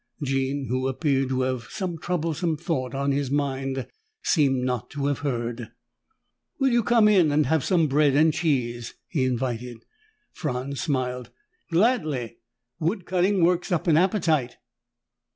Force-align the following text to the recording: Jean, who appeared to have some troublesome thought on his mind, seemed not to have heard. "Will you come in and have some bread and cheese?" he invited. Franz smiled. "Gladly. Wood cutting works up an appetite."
Jean, 0.23 0.65
who 0.65 0.87
appeared 0.87 1.29
to 1.29 1.41
have 1.41 1.65
some 1.69 1.95
troublesome 1.95 2.57
thought 2.57 2.95
on 2.95 3.11
his 3.11 3.29
mind, 3.29 3.85
seemed 4.23 4.63
not 4.63 4.89
to 4.89 5.05
have 5.05 5.19
heard. 5.19 5.69
"Will 6.59 6.69
you 6.71 6.81
come 6.81 7.07
in 7.07 7.31
and 7.31 7.45
have 7.45 7.63
some 7.63 7.87
bread 7.87 8.15
and 8.15 8.33
cheese?" 8.33 8.95
he 9.07 9.25
invited. 9.25 9.85
Franz 10.33 10.81
smiled. 10.81 11.29
"Gladly. 11.71 12.39
Wood 12.79 13.05
cutting 13.05 13.43
works 13.43 13.71
up 13.71 13.85
an 13.85 13.95
appetite." 13.95 14.57